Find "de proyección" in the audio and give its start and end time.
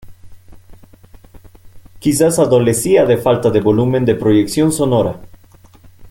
4.03-4.71